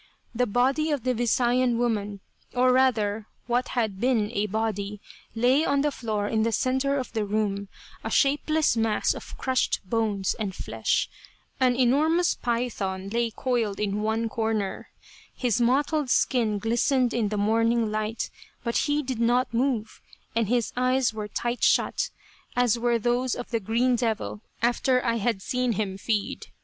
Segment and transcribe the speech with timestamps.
[0.33, 2.21] The body of the Visayan woman,
[2.55, 4.99] or rather what had been a body,
[5.35, 7.67] lay on the floor in the center of the room,
[8.03, 11.07] a shapeless mass of crushed bones and flesh.
[11.59, 14.89] An enormous python lay coiled in one corner.
[15.35, 18.31] His mottled skin glistened in the morning light,
[18.63, 20.01] but he did not move,
[20.35, 22.09] and his eyes were tight shut,
[22.55, 26.47] as were those of the "green devil" after I had seen him feed.